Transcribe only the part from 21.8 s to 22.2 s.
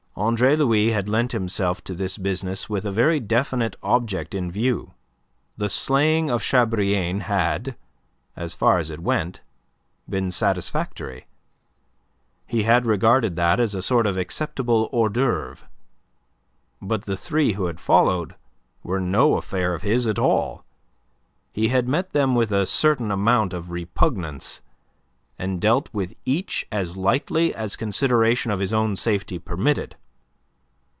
met